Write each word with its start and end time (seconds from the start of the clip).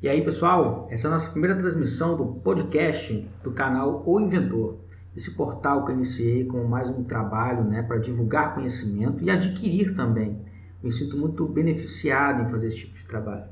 E 0.00 0.08
aí, 0.08 0.22
pessoal, 0.22 0.86
essa 0.92 1.08
é 1.08 1.10
a 1.10 1.14
nossa 1.14 1.28
primeira 1.28 1.56
transmissão 1.56 2.16
do 2.16 2.24
podcast 2.40 3.28
do 3.42 3.50
canal 3.50 4.04
O 4.06 4.20
Inventor. 4.20 4.78
Esse 5.16 5.34
portal 5.34 5.84
que 5.84 5.90
eu 5.90 5.96
iniciei 5.96 6.44
como 6.44 6.68
mais 6.68 6.88
um 6.88 7.02
trabalho 7.02 7.64
né, 7.64 7.82
para 7.82 7.98
divulgar 7.98 8.54
conhecimento 8.54 9.24
e 9.24 9.28
adquirir 9.28 9.96
também. 9.96 10.38
Me 10.80 10.92
sinto 10.92 11.16
muito 11.16 11.44
beneficiado 11.48 12.44
em 12.44 12.46
fazer 12.46 12.68
esse 12.68 12.76
tipo 12.76 12.94
de 12.94 13.04
trabalho. 13.06 13.46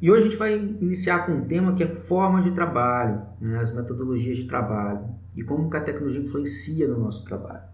E 0.00 0.10
hoje 0.10 0.26
a 0.26 0.28
gente 0.28 0.38
vai 0.38 0.58
iniciar 0.58 1.24
com 1.24 1.30
um 1.30 1.44
tema 1.44 1.76
que 1.76 1.84
é 1.84 1.86
formas 1.86 2.42
de 2.42 2.50
trabalho, 2.50 3.22
né, 3.40 3.60
as 3.60 3.72
metodologias 3.72 4.36
de 4.36 4.48
trabalho 4.48 5.04
e 5.36 5.44
como 5.44 5.70
que 5.70 5.76
a 5.76 5.82
tecnologia 5.82 6.20
influencia 6.20 6.88
no 6.88 6.98
nosso 6.98 7.24
trabalho. 7.24 7.71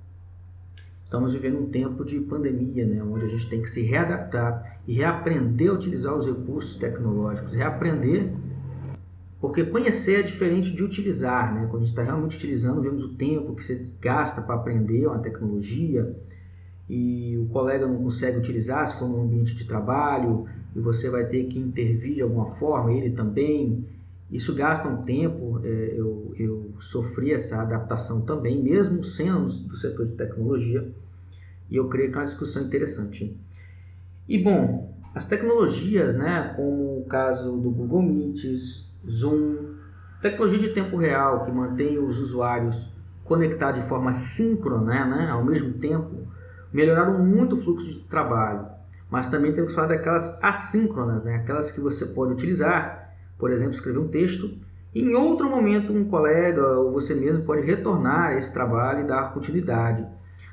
Estamos 1.08 1.32
vivendo 1.32 1.60
um 1.60 1.70
tempo 1.70 2.04
de 2.04 2.20
pandemia, 2.20 2.84
né, 2.84 3.02
onde 3.02 3.24
a 3.24 3.28
gente 3.28 3.48
tem 3.48 3.62
que 3.62 3.70
se 3.70 3.80
readaptar 3.80 4.78
e 4.86 4.92
reaprender 4.92 5.70
a 5.70 5.72
utilizar 5.72 6.14
os 6.14 6.26
recursos 6.26 6.76
tecnológicos, 6.76 7.54
reaprender, 7.54 8.30
porque 9.40 9.64
conhecer 9.64 10.20
é 10.20 10.22
diferente 10.22 10.70
de 10.70 10.84
utilizar, 10.84 11.54
né? 11.54 11.62
Quando 11.70 11.76
a 11.76 11.86
gente 11.86 11.94
está 11.94 12.02
realmente 12.02 12.36
utilizando, 12.36 12.82
vemos 12.82 13.02
o 13.02 13.14
tempo 13.14 13.54
que 13.54 13.64
você 13.64 13.86
gasta 13.98 14.42
para 14.42 14.56
aprender 14.56 15.06
uma 15.06 15.18
tecnologia 15.20 16.14
e 16.86 17.38
o 17.38 17.46
colega 17.46 17.86
não 17.86 18.02
consegue 18.02 18.36
utilizar 18.36 18.86
se 18.86 18.98
for 18.98 19.08
num 19.08 19.22
ambiente 19.22 19.54
de 19.54 19.64
trabalho 19.64 20.44
e 20.76 20.78
você 20.78 21.08
vai 21.08 21.24
ter 21.24 21.44
que 21.44 21.58
intervir 21.58 22.16
de 22.16 22.20
alguma 22.20 22.50
forma, 22.50 22.92
ele 22.92 23.16
também. 23.16 23.82
Isso 24.30 24.54
gasta 24.54 24.86
um 24.86 25.04
tempo, 25.04 25.58
é, 25.64 25.94
eu, 25.96 26.34
eu 26.38 26.70
sofri 26.80 27.32
essa 27.32 27.62
adaptação 27.62 28.20
também, 28.20 28.62
mesmo 28.62 29.02
sendo 29.02 29.46
do 29.46 29.74
setor 29.74 30.04
de 30.04 30.12
tecnologia, 30.16 30.86
e 31.70 31.76
eu 31.76 31.88
creio 31.88 32.10
que 32.10 32.16
é 32.16 32.20
uma 32.20 32.26
discussão 32.26 32.62
interessante. 32.62 33.36
E 34.28 34.38
bom, 34.38 34.94
as 35.14 35.26
tecnologias, 35.26 36.14
né, 36.14 36.52
como 36.56 37.00
o 37.00 37.06
caso 37.08 37.56
do 37.56 37.70
Google 37.70 38.02
Meets, 38.02 38.88
Zoom, 39.08 39.74
tecnologia 40.20 40.58
de 40.58 40.70
tempo 40.70 40.96
real 40.96 41.44
que 41.44 41.52
mantém 41.52 41.98
os 41.98 42.18
usuários 42.18 42.92
conectados 43.24 43.82
de 43.82 43.88
forma 43.88 44.12
síncrona, 44.12 45.04
né, 45.04 45.30
ao 45.30 45.44
mesmo 45.44 45.74
tempo, 45.74 46.26
melhoraram 46.72 47.18
muito 47.24 47.54
o 47.54 47.58
fluxo 47.58 47.90
de 47.90 48.00
trabalho. 48.00 48.66
Mas 49.10 49.28
também 49.28 49.52
temos 49.52 49.70
que 49.70 49.76
falar 49.76 49.88
daquelas 49.88 50.38
assíncronas, 50.42 51.24
né, 51.24 51.36
aquelas 51.36 51.72
que 51.72 51.80
você 51.80 52.06
pode 52.06 52.32
utilizar 52.32 53.08
por 53.38 53.52
exemplo, 53.52 53.74
escrever 53.74 54.00
um 54.00 54.08
texto. 54.08 54.50
Em 54.94 55.14
outro 55.14 55.48
momento, 55.48 55.92
um 55.92 56.04
colega 56.08 56.66
ou 56.78 56.92
você 56.92 57.14
mesmo 57.14 57.44
pode 57.44 57.64
retornar 57.64 58.28
a 58.28 58.34
esse 58.36 58.52
trabalho 58.52 59.04
e 59.04 59.06
dar 59.06 59.32
continuidade. 59.32 60.04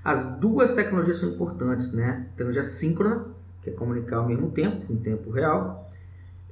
As 0.05 0.23
duas 0.37 0.71
tecnologias 0.71 1.17
são 1.17 1.29
importantes, 1.29 1.91
né? 1.91 2.27
A 2.27 2.37
tecnologia 2.37 2.61
síncrona, 2.61 3.25
que 3.63 3.71
é 3.71 3.73
comunicar 3.73 4.17
ao 4.17 4.27
mesmo 4.27 4.51
tempo, 4.51 4.93
em 4.93 4.97
tempo 4.97 5.31
real, 5.31 5.91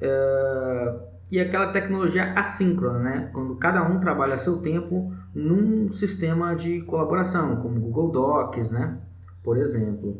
é... 0.01 0.95
e 1.29 1.39
aquela 1.39 1.71
tecnologia 1.71 2.33
assíncrona, 2.33 2.97
né? 2.97 3.29
Quando 3.31 3.55
cada 3.57 3.83
um 3.87 3.99
trabalha 3.99 4.33
a 4.33 4.37
seu 4.39 4.57
tempo 4.57 5.13
num 5.35 5.91
sistema 5.91 6.55
de 6.55 6.81
colaboração, 6.81 7.57
como 7.57 7.79
Google 7.79 8.11
Docs, 8.11 8.71
né? 8.71 8.97
Por 9.43 9.55
exemplo. 9.57 10.19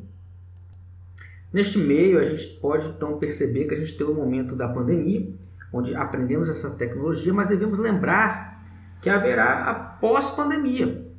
Neste 1.52 1.80
meio, 1.80 2.20
a 2.20 2.26
gente 2.26 2.60
pode 2.60 2.88
então 2.88 3.18
perceber 3.18 3.66
que 3.66 3.74
a 3.74 3.78
gente 3.78 3.98
tem 3.98 4.06
o 4.06 4.14
momento 4.14 4.56
da 4.56 4.68
pandemia, 4.68 5.28
onde 5.72 5.96
aprendemos 5.96 6.48
essa 6.48 6.70
tecnologia, 6.70 7.34
mas 7.34 7.50
devemos 7.50 7.80
lembrar 7.80 8.64
que 9.02 9.10
haverá 9.10 9.64
a 9.70 9.74
pós-pandemia, 9.74 11.13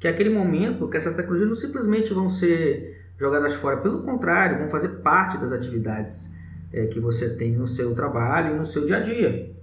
que 0.00 0.08
é 0.08 0.10
aquele 0.10 0.30
momento 0.30 0.88
que 0.88 0.96
essas 0.96 1.14
tecnologias 1.14 1.48
não 1.48 1.54
simplesmente 1.54 2.12
vão 2.14 2.30
ser 2.30 2.98
jogadas 3.18 3.52
fora, 3.54 3.76
pelo 3.76 4.02
contrário, 4.02 4.58
vão 4.58 4.68
fazer 4.68 4.88
parte 5.02 5.36
das 5.36 5.52
atividades 5.52 6.32
é, 6.72 6.86
que 6.86 6.98
você 6.98 7.36
tem 7.36 7.52
no 7.52 7.68
seu 7.68 7.94
trabalho 7.94 8.54
e 8.54 8.58
no 8.58 8.64
seu 8.64 8.86
dia 8.86 8.96
a 8.96 9.00
dia, 9.00 9.54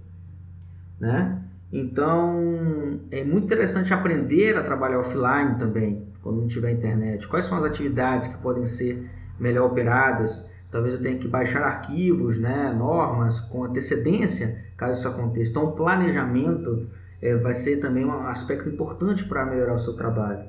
né? 1.00 1.42
Então, 1.72 3.00
é 3.10 3.24
muito 3.24 3.46
interessante 3.46 3.92
aprender 3.92 4.56
a 4.56 4.62
trabalhar 4.62 5.00
offline 5.00 5.58
também, 5.58 6.06
quando 6.22 6.40
não 6.40 6.46
tiver 6.46 6.70
internet. 6.70 7.26
Quais 7.26 7.44
são 7.44 7.58
as 7.58 7.64
atividades 7.64 8.28
que 8.28 8.38
podem 8.38 8.64
ser 8.64 9.10
melhor 9.38 9.66
operadas? 9.66 10.48
Talvez 10.70 10.94
eu 10.94 11.02
tenha 11.02 11.18
que 11.18 11.26
baixar 11.26 11.62
arquivos, 11.62 12.38
né, 12.38 12.72
normas 12.78 13.40
com 13.40 13.64
antecedência, 13.64 14.64
caso 14.76 15.00
isso 15.00 15.08
aconteça. 15.08 15.50
Então, 15.50 15.64
o 15.64 15.72
planejamento 15.72 16.88
é, 17.20 17.36
vai 17.36 17.54
ser 17.54 17.78
também 17.78 18.04
um 18.04 18.26
aspecto 18.26 18.68
importante 18.68 19.24
para 19.24 19.44
melhorar 19.46 19.74
o 19.74 19.78
seu 19.78 19.94
trabalho. 19.94 20.48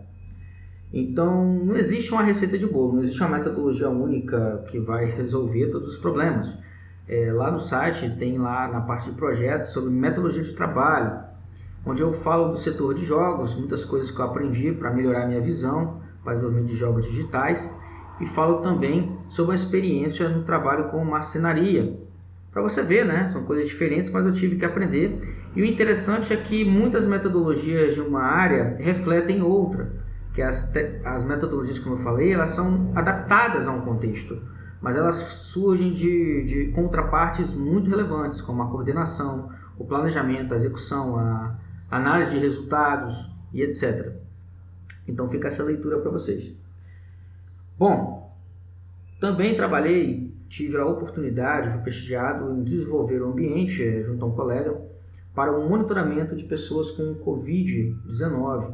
Então, 0.91 1.45
não 1.45 1.75
existe 1.75 2.11
uma 2.11 2.23
receita 2.23 2.57
de 2.57 2.65
bolo, 2.65 2.93
não 2.93 3.03
existe 3.03 3.21
uma 3.21 3.37
metodologia 3.37 3.89
única 3.89 4.63
que 4.69 4.79
vai 4.79 5.05
resolver 5.05 5.67
todos 5.67 5.89
os 5.89 5.97
problemas. 5.97 6.57
É, 7.07 7.31
lá 7.31 7.51
no 7.51 7.59
site 7.59 8.15
tem 8.17 8.37
lá 8.37 8.67
na 8.67 8.81
parte 8.81 9.09
de 9.09 9.15
projetos 9.15 9.69
sobre 9.69 9.91
metodologia 9.91 10.43
de 10.43 10.53
trabalho, 10.53 11.19
onde 11.85 12.01
eu 12.01 12.13
falo 12.13 12.49
do 12.49 12.57
setor 12.57 12.93
de 12.93 13.05
jogos, 13.05 13.55
muitas 13.55 13.85
coisas 13.85 14.11
que 14.11 14.19
eu 14.19 14.25
aprendi 14.25 14.71
para 14.71 14.91
melhorar 14.91 15.27
minha 15.27 15.41
visão 15.41 16.01
para 16.23 16.33
desenvolvimento 16.33 16.69
de 16.69 16.75
jogos 16.77 17.05
digitais 17.05 17.71
e 18.19 18.25
falo 18.25 18.61
também 18.61 19.17
sobre 19.29 19.53
a 19.53 19.55
experiência 19.55 20.27
no 20.27 20.43
trabalho 20.43 20.89
com 20.89 21.03
marcenaria. 21.03 22.08
Para 22.51 22.61
você 22.61 22.81
ver, 22.81 23.05
né? 23.05 23.29
São 23.31 23.43
coisas 23.43 23.67
diferentes, 23.67 24.09
mas 24.09 24.25
eu 24.25 24.31
tive 24.31 24.55
que 24.55 24.65
aprender. 24.65 25.37
E 25.55 25.61
o 25.61 25.65
interessante 25.65 26.33
é 26.33 26.37
que 26.37 26.65
muitas 26.65 27.05
metodologias 27.05 27.93
de 27.93 28.01
uma 28.01 28.21
área 28.21 28.75
refletem 28.79 29.41
outra, 29.41 29.91
que 30.33 30.41
as, 30.41 30.71
as 31.05 31.23
metodologias, 31.23 31.79
como 31.79 31.95
eu 31.95 31.99
falei, 31.99 32.33
elas 32.33 32.51
são 32.51 32.91
adaptadas 32.95 33.67
a 33.67 33.71
um 33.71 33.81
contexto, 33.81 34.41
mas 34.81 34.95
elas 34.95 35.15
surgem 35.15 35.91
de, 35.91 36.43
de 36.45 36.71
contrapartes 36.71 37.53
muito 37.53 37.89
relevantes, 37.89 38.41
como 38.41 38.61
a 38.63 38.67
coordenação, 38.69 39.49
o 39.77 39.85
planejamento, 39.85 40.53
a 40.53 40.57
execução, 40.57 41.17
a 41.17 41.57
análise 41.89 42.31
de 42.31 42.39
resultados 42.39 43.29
e 43.53 43.61
etc. 43.61 44.13
Então 45.07 45.27
fica 45.27 45.47
essa 45.47 45.63
leitura 45.63 45.99
para 45.99 46.11
vocês. 46.11 46.55
Bom, 47.77 48.31
também 49.19 49.55
trabalhei, 49.55 50.28
tive 50.49 50.77
a 50.77 50.85
oportunidade, 50.85 51.69
fui 51.69 51.81
prestigiado 51.81 52.51
em 52.51 52.63
desenvolver 52.63 53.21
o 53.21 53.31
ambiente, 53.31 53.83
eh, 53.83 54.03
junto 54.03 54.25
a 54.25 54.27
um 54.27 54.31
colega, 54.31 54.75
para 55.33 55.57
o 55.57 55.69
monitoramento 55.69 56.35
de 56.35 56.43
pessoas 56.43 56.91
com 56.91 57.15
Covid-19. 57.15 58.73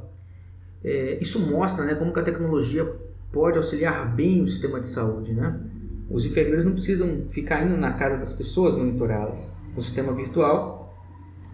É, 0.83 1.17
isso 1.21 1.39
mostra 1.39 1.83
né, 1.83 1.95
como 1.95 2.13
que 2.13 2.19
a 2.19 2.23
tecnologia 2.23 2.89
pode 3.31 3.57
auxiliar 3.57 4.15
bem 4.15 4.41
o 4.41 4.47
sistema 4.47 4.79
de 4.79 4.87
saúde. 4.87 5.33
Né? 5.33 5.59
Os 6.09 6.25
enfermeiros 6.25 6.63
não 6.63 6.71
precisam 6.71 7.25
ficar 7.29 7.63
indo 7.65 7.75
na 7.75 7.93
casa 7.93 8.17
das 8.17 8.31
pessoas 8.31 8.73
monitorá-las. 8.73 9.53
No 9.75 9.81
sistema 9.81 10.13
virtual, 10.13 10.97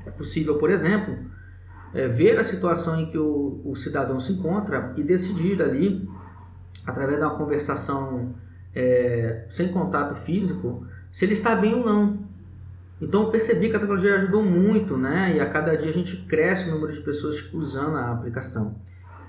é 0.05 0.11
possível, 0.11 0.59
por 0.59 0.69
exemplo, 0.69 1.17
é, 1.93 2.07
ver 2.07 2.37
a 2.37 2.43
situação 2.43 2.99
em 2.99 3.09
que 3.09 3.17
o, 3.17 3.61
o 3.65 3.75
cidadão 3.75 4.19
se 4.19 4.33
encontra 4.33 4.93
e 4.95 5.03
decidir 5.03 5.61
ali 5.61 6.07
através 6.85 7.17
de 7.17 7.25
uma 7.25 7.35
conversação 7.35 8.33
é, 8.75 9.45
sem 9.49 9.69
contato 9.71 10.15
físico, 10.15 10.85
se 11.11 11.25
ele 11.25 11.33
está 11.33 11.55
bem 11.55 11.73
ou 11.73 11.85
não. 11.85 12.19
Então 13.01 13.23
eu 13.23 13.31
percebi 13.31 13.69
que 13.69 13.75
a 13.75 13.79
tecnologia 13.79 14.15
ajudou 14.15 14.43
muito, 14.43 14.95
né? 14.95 15.35
E 15.35 15.39
a 15.39 15.49
cada 15.49 15.75
dia 15.75 15.89
a 15.89 15.93
gente 15.93 16.17
cresce 16.27 16.69
o 16.69 16.73
número 16.73 16.93
de 16.93 17.01
pessoas 17.01 17.43
usando 17.51 17.97
a 17.97 18.11
aplicação. 18.11 18.75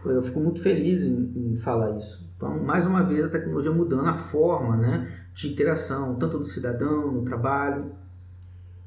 Eu 0.05 0.23
fico 0.23 0.41
muito 0.41 0.61
feliz 0.61 1.03
em, 1.03 1.33
em 1.53 1.57
falar 1.57 1.97
isso. 1.97 2.29
Então, 2.37 2.59
mais 2.63 2.87
uma 2.87 3.03
vez, 3.05 3.25
a 3.25 3.29
tecnologia 3.29 3.71
mudando 3.71 4.09
a 4.09 4.17
forma 4.17 4.77
né, 4.77 5.09
de 5.33 5.49
interação, 5.49 6.17
tanto 6.17 6.39
do 6.39 6.45
cidadão, 6.45 7.13
no 7.13 7.23
trabalho. 7.23 7.93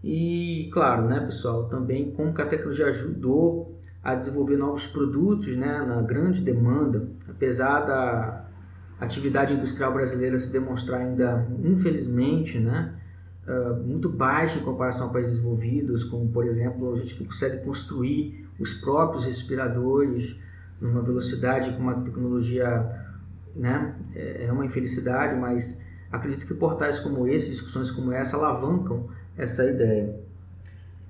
E, 0.03 0.69
claro, 0.73 1.07
né, 1.07 1.21
pessoal, 1.21 1.69
também 1.69 2.11
como 2.11 2.33
que 2.33 2.41
a 2.41 2.45
tecnologia 2.45 2.87
ajudou 2.87 3.79
a 4.03 4.13
desenvolver 4.13 4.57
novos 4.57 4.85
produtos 4.85 5.55
né, 5.55 5.83
na 5.87 6.01
grande 6.01 6.41
demanda, 6.41 7.07
apesar 7.27 7.79
da, 7.79 8.44
atividade 8.99 9.53
industrial 9.53 9.93
brasileira 9.93 10.37
se 10.37 10.51
demonstrar 10.51 11.01
ainda, 11.01 11.47
infelizmente, 11.63 12.59
né, 12.59 12.93
uh, 13.47 13.75
muito 13.83 14.09
baixa 14.09 14.59
em 14.59 14.63
comparação 14.63 15.07
a 15.07 15.09
países 15.09 15.35
desenvolvidos, 15.35 16.03
como, 16.03 16.29
por 16.29 16.45
exemplo, 16.45 16.93
a 16.93 16.97
gente 16.97 17.19
não 17.19 17.27
consegue 17.27 17.63
construir 17.63 18.47
os 18.59 18.73
próprios 18.73 19.25
respiradores 19.25 20.39
numa 20.79 21.01
velocidade 21.01 21.71
com 21.71 21.79
uma 21.79 22.01
tecnologia, 22.01 22.89
né, 23.55 23.95
é, 24.15 24.45
é 24.45 24.51
uma 24.51 24.65
infelicidade, 24.65 25.39
mas 25.39 25.81
acredito 26.11 26.45
que 26.45 26.53
portais 26.53 26.99
como 26.99 27.27
esse, 27.27 27.49
discussões 27.49 27.91
como 27.91 28.11
essa, 28.11 28.37
alavancam 28.37 29.09
essa 29.37 29.65
ideia. 29.65 30.23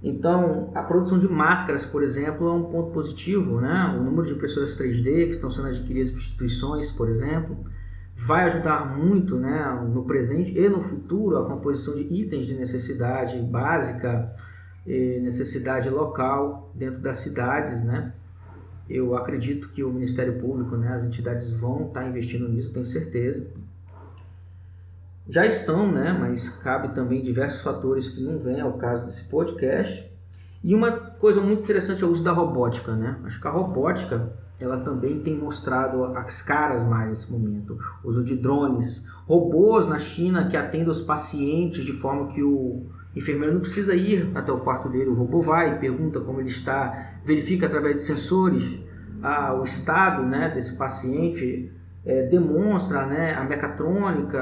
Então, 0.04 0.72
a 0.76 0.84
produção 0.84 1.18
de 1.18 1.28
máscaras, 1.28 1.86
por 1.86 2.04
exemplo, 2.04 2.48
é 2.48 2.52
um 2.52 2.64
ponto 2.64 2.92
positivo, 2.92 3.60
né? 3.60 3.96
O 3.98 4.04
número 4.04 4.28
de 4.28 4.34
impressoras 4.34 4.78
3D 4.78 5.26
que 5.26 5.32
estão 5.32 5.50
sendo 5.50 5.70
adquiridas 5.70 6.12
por 6.12 6.18
instituições, 6.18 6.92
por 6.92 7.10
exemplo, 7.10 7.58
vai 8.16 8.46
ajudar 8.46 8.98
muito 8.98 9.36
né, 9.36 9.88
no 9.92 10.04
presente 10.06 10.58
e 10.58 10.70
no 10.70 10.82
futuro 10.82 11.38
a 11.38 11.46
composição 11.46 11.96
de 11.96 12.02
itens 12.02 12.46
de 12.46 12.54
necessidade 12.54 13.38
básica, 13.42 14.34
necessidade 14.86 15.90
local 15.90 16.72
dentro 16.76 17.02
das 17.02 17.18
cidades, 17.18 17.84
né? 17.84 18.14
Eu 18.88 19.18
acredito 19.18 19.70
que 19.70 19.84
o 19.84 19.92
Ministério 19.92 20.40
Público, 20.40 20.78
né, 20.78 20.90
as 20.90 21.04
entidades 21.04 21.52
vão 21.52 21.88
estar 21.88 22.08
investindo 22.08 22.48
nisso, 22.48 22.72
tenho 22.72 22.86
certeza. 22.86 23.48
Já 25.28 25.46
estão, 25.46 25.92
né? 25.92 26.16
Mas 26.18 26.50
cabe 26.50 26.90
também 26.90 27.24
diversos 27.24 27.62
fatores 27.62 28.10
que 28.10 28.22
não 28.22 28.40
vêm 28.40 28.62
ao 28.62 28.74
caso 28.74 29.06
desse 29.06 29.28
podcast. 29.28 30.12
E 30.64 30.74
uma 30.74 30.92
coisa 30.92 31.42
muito 31.42 31.64
interessante 31.64 32.04
é 32.04 32.08
o 32.08 32.12
uso 32.12 32.24
da 32.24 32.32
robótica, 32.32 32.96
né? 32.96 33.20
Acho 33.24 33.40
que 33.40 33.48
a 33.48 33.52
robótica 33.52 34.34
ela 34.60 34.78
também 34.78 35.20
tem 35.20 35.38
mostrado 35.38 36.06
as 36.18 36.42
caras 36.42 36.86
mais 36.86 37.10
nesse 37.10 37.32
momento. 37.32 37.78
O 38.04 38.10
uso 38.10 38.24
de 38.24 38.36
drones, 38.36 39.06
robôs 39.28 39.88
na 39.88 40.00
China 40.00 40.48
que 40.48 40.56
atendem 40.56 40.90
os 40.90 41.02
pacientes 41.02 41.84
de 41.84 41.94
forma 41.94 42.32
que 42.32 42.42
o 42.42 42.86
enfermeiro 43.16 43.54
não 43.54 43.62
precisa 43.62 43.96
ir 43.96 44.32
até 44.36 44.52
o 44.52 44.60
quarto 44.60 44.90
dele, 44.90 45.10
o 45.10 45.14
robô 45.14 45.42
vai, 45.42 45.80
pergunta 45.80 46.20
como 46.20 46.40
ele 46.40 46.50
está, 46.50 47.20
verifica 47.24 47.66
através 47.66 47.96
de 47.96 48.02
sensores 48.02 48.80
ah, 49.24 49.54
o 49.54 49.64
estado 49.64 50.24
né, 50.24 50.50
desse 50.54 50.78
paciente, 50.78 51.72
é, 52.06 52.24
demonstra 52.28 53.06
né, 53.06 53.34
a 53.34 53.44
mecatrônica, 53.44 54.40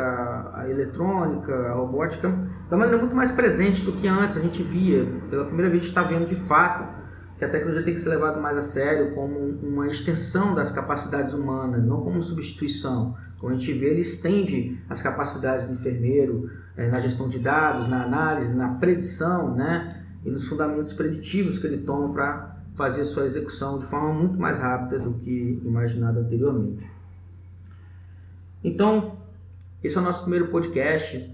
a 0.53 0.69
eletrônica, 0.69 1.53
a 1.53 1.73
robótica, 1.73 2.27
uma 2.27 2.77
maneira 2.77 2.97
muito 2.97 3.15
mais 3.15 3.31
presente 3.31 3.85
do 3.85 3.93
que 3.93 4.07
antes 4.07 4.35
a 4.35 4.41
gente 4.41 4.61
via. 4.61 5.05
Pela 5.29 5.45
primeira 5.45 5.71
vez 5.71 5.85
está 5.85 6.03
vendo 6.03 6.27
de 6.27 6.35
fato 6.35 7.01
que 7.37 7.45
a 7.45 7.49
tecnologia 7.49 7.83
tem 7.83 7.93
que 7.93 8.01
ser 8.01 8.09
levada 8.09 8.39
mais 8.39 8.57
a 8.57 8.61
sério 8.61 9.13
como 9.13 9.37
uma 9.39 9.87
extensão 9.87 10.53
das 10.53 10.71
capacidades 10.71 11.33
humanas, 11.33 11.83
não 11.83 12.01
como 12.01 12.21
substituição. 12.21 13.15
Como 13.39 13.53
a 13.53 13.57
gente 13.57 13.73
vê, 13.73 13.91
ele 13.91 14.01
estende 14.01 14.81
as 14.89 15.01
capacidades 15.01 15.65
do 15.65 15.73
enfermeiro 15.73 16.49
é, 16.77 16.89
na 16.89 16.99
gestão 16.99 17.27
de 17.27 17.39
dados, 17.39 17.87
na 17.87 18.03
análise, 18.03 18.55
na 18.55 18.75
predição, 18.75 19.53
né? 19.55 20.01
E 20.25 20.29
nos 20.29 20.47
fundamentos 20.47 20.93
preditivos 20.93 21.57
que 21.57 21.67
ele 21.67 21.79
toma 21.79 22.13
para 22.13 22.57
fazer 22.75 23.03
sua 23.03 23.25
execução 23.25 23.79
de 23.79 23.85
forma 23.85 24.13
muito 24.13 24.39
mais 24.39 24.59
rápida 24.59 24.99
do 24.99 25.13
que 25.15 25.61
imaginado 25.63 26.19
anteriormente. 26.19 26.92
Então, 28.63 29.17
esse 29.83 29.97
é 29.97 29.99
o 29.99 30.03
nosso 30.03 30.21
primeiro 30.21 30.47
podcast. 30.47 31.29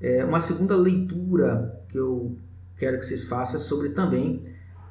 É 0.00 0.24
uma 0.24 0.40
segunda 0.40 0.74
leitura 0.74 1.80
que 1.88 1.96
eu 1.96 2.36
quero 2.76 2.98
que 2.98 3.06
vocês 3.06 3.24
façam 3.24 3.60
sobre 3.60 3.90
também 3.90 4.44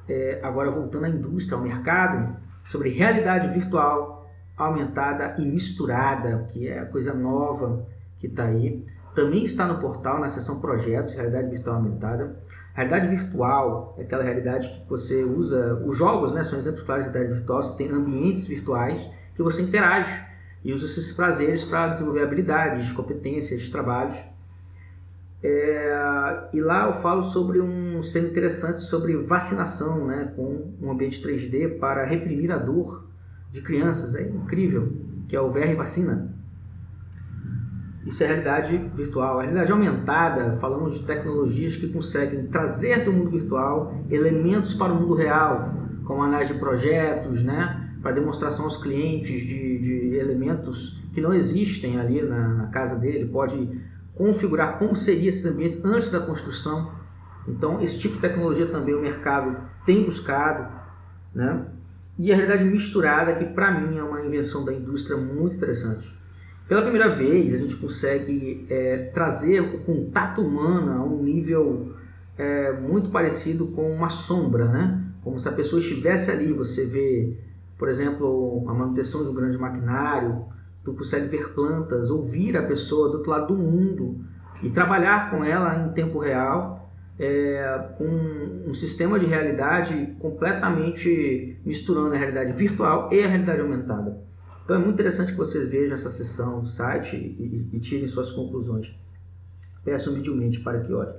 é, 0.08 0.40
agora 0.42 0.70
voltando 0.70 1.04
à 1.04 1.08
indústria, 1.08 1.58
ao 1.58 1.62
mercado, 1.62 2.36
sobre 2.64 2.88
realidade 2.88 3.52
virtual 3.52 4.26
aumentada 4.56 5.34
e 5.38 5.44
misturada, 5.44 6.48
que 6.50 6.68
é 6.68 6.78
a 6.78 6.86
coisa 6.86 7.12
nova 7.12 7.86
que 8.18 8.28
está 8.28 8.44
aí. 8.44 8.86
Também 9.14 9.44
está 9.44 9.66
no 9.66 9.78
portal, 9.78 10.18
na 10.18 10.28
seção 10.28 10.60
projetos, 10.60 11.12
realidade 11.12 11.50
virtual 11.50 11.76
aumentada. 11.76 12.36
Realidade 12.72 13.08
virtual 13.08 13.94
é 13.98 14.02
aquela 14.02 14.22
realidade 14.22 14.68
que 14.68 14.88
você 14.88 15.22
usa, 15.22 15.74
os 15.84 15.96
jogos 15.96 16.32
né, 16.32 16.42
são 16.42 16.58
exemplos 16.58 16.82
claros 16.82 17.04
de 17.04 17.12
realidade 17.12 17.38
virtual, 17.38 17.62
você 17.62 17.76
tem 17.76 17.90
ambientes 17.90 18.46
virtuais 18.46 18.98
que 19.34 19.42
você 19.42 19.62
interage 19.62 20.33
e 20.64 20.72
usa 20.72 20.86
esses 20.86 21.12
prazeres 21.12 21.62
para 21.62 21.88
desenvolver 21.88 22.22
habilidades, 22.22 22.90
competências, 22.92 23.68
trabalhos. 23.68 24.16
É, 25.42 26.48
e 26.54 26.60
lá 26.60 26.86
eu 26.86 26.94
falo 26.94 27.22
sobre 27.22 27.60
um 27.60 28.02
sistema 28.02 28.28
interessante 28.28 28.80
sobre 28.80 29.14
vacinação, 29.18 30.06
né, 30.06 30.32
com 30.34 30.72
um 30.80 30.90
ambiente 30.90 31.22
3D 31.22 31.78
para 31.78 32.02
reprimir 32.06 32.50
a 32.50 32.56
dor 32.56 33.06
de 33.52 33.60
crianças. 33.60 34.14
É 34.14 34.26
incrível, 34.26 34.90
que 35.28 35.36
é 35.36 35.40
o 35.40 35.52
VR 35.52 35.76
Vacina. 35.76 36.32
Isso 38.06 38.22
é 38.22 38.26
realidade 38.26 38.76
virtual. 38.94 39.38
A 39.38 39.42
realidade 39.42 39.70
aumentada, 39.70 40.56
falamos 40.58 40.94
de 40.94 41.04
tecnologias 41.04 41.76
que 41.76 41.88
conseguem 41.88 42.46
trazer 42.46 43.04
do 43.04 43.12
mundo 43.12 43.30
virtual 43.30 43.94
elementos 44.10 44.72
para 44.72 44.92
o 44.92 44.96
mundo 44.96 45.14
real, 45.14 45.74
como 46.04 46.22
análise 46.22 46.54
de 46.54 46.58
projetos, 46.58 47.42
né, 47.42 47.83
para 48.04 48.12
demonstração 48.12 48.66
aos 48.66 48.76
clientes 48.76 49.40
de, 49.40 49.78
de 49.78 50.16
elementos 50.16 51.02
que 51.14 51.22
não 51.22 51.32
existem 51.32 51.98
ali 51.98 52.20
na, 52.20 52.48
na 52.48 52.66
casa 52.66 53.00
dele. 53.00 53.24
Pode 53.24 53.66
configurar 54.14 54.78
como 54.78 54.94
seria 54.94 55.30
esses 55.30 55.46
ambientes 55.46 55.82
antes 55.82 56.10
da 56.10 56.20
construção. 56.20 56.92
Então, 57.48 57.80
esse 57.80 57.98
tipo 57.98 58.16
de 58.16 58.20
tecnologia 58.20 58.66
também 58.66 58.94
o 58.94 59.00
mercado 59.00 59.56
tem 59.86 60.04
buscado, 60.04 60.70
né? 61.34 61.66
E 62.18 62.30
a 62.30 62.36
realidade 62.36 62.64
misturada, 62.64 63.34
que 63.34 63.46
para 63.46 63.80
mim 63.80 63.96
é 63.96 64.02
uma 64.02 64.24
invenção 64.24 64.64
da 64.64 64.72
indústria 64.72 65.16
muito 65.16 65.56
interessante. 65.56 66.14
Pela 66.68 66.82
primeira 66.82 67.08
vez, 67.08 67.54
a 67.54 67.58
gente 67.58 67.76
consegue 67.76 68.66
é, 68.68 69.10
trazer 69.14 69.60
o 69.60 69.78
contato 69.80 70.42
humano 70.42 70.92
a 70.92 71.04
um 71.04 71.22
nível 71.22 71.94
é, 72.36 72.72
muito 72.72 73.08
parecido 73.08 73.66
com 73.68 73.90
uma 73.90 74.10
sombra, 74.10 74.66
né? 74.66 75.04
Como 75.22 75.38
se 75.38 75.48
a 75.48 75.52
pessoa 75.52 75.80
estivesse 75.80 76.30
ali, 76.30 76.52
você 76.52 76.84
vê, 76.84 77.36
por 77.78 77.88
exemplo, 77.88 78.64
a 78.68 78.74
manutenção 78.74 79.22
de 79.22 79.30
um 79.30 79.34
grande 79.34 79.58
maquinário, 79.58 80.44
tu 80.84 80.92
consegue 80.94 81.28
ver 81.28 81.52
plantas, 81.54 82.10
ouvir 82.10 82.56
a 82.56 82.62
pessoa 82.62 83.08
do 83.08 83.16
outro 83.18 83.30
lado 83.30 83.54
do 83.54 83.60
mundo 83.60 84.24
e 84.62 84.70
trabalhar 84.70 85.30
com 85.30 85.42
ela 85.42 85.76
em 85.76 85.92
tempo 85.92 86.18
real, 86.18 86.90
é, 87.18 87.90
com 87.96 88.04
um 88.68 88.74
sistema 88.74 89.18
de 89.18 89.26
realidade 89.26 90.14
completamente 90.18 91.58
misturando 91.64 92.14
a 92.14 92.18
realidade 92.18 92.52
virtual 92.52 93.12
e 93.12 93.22
a 93.22 93.28
realidade 93.28 93.60
aumentada. 93.60 94.18
Então 94.64 94.76
é 94.76 94.78
muito 94.78 94.94
interessante 94.94 95.32
que 95.32 95.38
vocês 95.38 95.68
vejam 95.68 95.94
essa 95.94 96.10
sessão 96.10 96.60
do 96.60 96.66
site 96.66 97.16
e, 97.16 97.68
e, 97.72 97.76
e 97.76 97.80
tirem 97.80 98.08
suas 98.08 98.30
conclusões. 98.30 98.94
Peço 99.84 100.10
humildemente 100.10 100.60
para 100.60 100.80
que 100.80 100.92
olhem. 100.92 101.14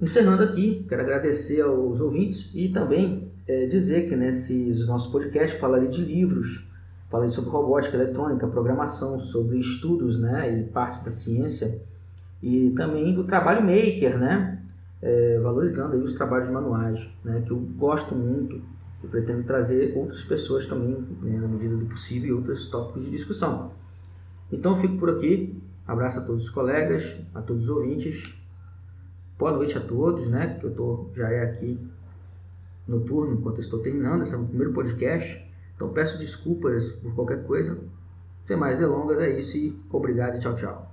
Encerrando 0.00 0.44
aqui, 0.44 0.86
quero 0.88 1.02
agradecer 1.02 1.60
aos 1.60 2.00
ouvintes 2.00 2.50
e 2.54 2.68
também 2.68 3.27
é, 3.48 3.66
dizer 3.66 4.08
que 4.08 4.14
nesses 4.14 4.86
nossos 4.86 5.10
podcasts 5.10 5.58
falarei 5.58 5.88
de 5.88 6.04
livros 6.04 6.68
Falei 7.08 7.28
sobre 7.30 7.50
robótica 7.50 7.96
eletrônica, 7.96 8.46
programação, 8.46 9.18
sobre 9.18 9.58
estudos 9.58 10.18
né, 10.18 10.58
e 10.58 10.64
parte 10.64 11.02
da 11.02 11.10
ciência 11.10 11.80
e 12.42 12.70
também 12.76 13.14
do 13.14 13.24
trabalho 13.24 13.62
maker, 13.62 14.18
né, 14.18 14.62
é, 15.00 15.38
valorizando 15.40 15.94
aí 15.94 16.02
os 16.02 16.12
trabalhos 16.12 16.50
manuais, 16.50 17.08
né, 17.24 17.42
que 17.46 17.50
eu 17.50 17.56
gosto 17.56 18.14
muito. 18.14 18.60
E 19.02 19.06
pretendo 19.06 19.44
trazer 19.44 19.96
outras 19.96 20.22
pessoas 20.22 20.66
também, 20.66 20.98
né, 21.22 21.38
na 21.38 21.48
medida 21.48 21.76
do 21.76 21.86
possível, 21.86 22.28
e 22.28 22.32
outros 22.32 22.68
tópicos 22.68 23.04
de 23.04 23.10
discussão. 23.10 23.70
Então 24.52 24.76
fico 24.76 24.98
por 24.98 25.08
aqui, 25.08 25.58
abraço 25.86 26.18
a 26.18 26.22
todos 26.22 26.44
os 26.44 26.50
colegas, 26.50 27.16
a 27.34 27.40
todos 27.40 27.64
os 27.64 27.70
ouvintes, 27.70 28.34
boa 29.38 29.52
noite 29.52 29.78
a 29.78 29.80
todos, 29.80 30.28
né, 30.28 30.58
que 30.60 30.66
eu 30.66 30.74
tô, 30.74 31.06
já 31.14 31.30
é 31.30 31.44
aqui 31.44 31.78
noturno, 32.88 33.34
enquanto 33.34 33.60
estou 33.60 33.80
terminando 33.80 34.22
esse 34.22 34.34
é 34.34 34.36
o 34.36 34.46
primeiro 34.46 34.72
podcast, 34.72 35.46
então 35.76 35.92
peço 35.92 36.18
desculpas 36.18 36.90
por 36.90 37.14
qualquer 37.14 37.44
coisa. 37.44 37.78
Sem 38.46 38.56
mais 38.56 38.78
delongas, 38.78 39.18
é 39.18 39.38
isso 39.38 39.56
e 39.56 39.78
obrigado 39.90 40.36
e 40.36 40.40
tchau, 40.40 40.54
tchau. 40.54 40.87